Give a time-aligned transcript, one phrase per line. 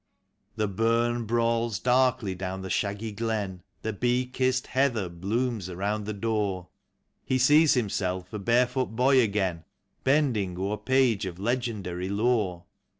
[0.55, 5.09] ''FIGHTING mac:' 67 The burn brawls darkl} down tlie shaggy glen, The bee kissed heather
[5.09, 6.69] blooms around the door;
[7.23, 9.63] He sees himself a barefoot boy again,
[10.03, 12.63] Bending o'er page of legendary lore.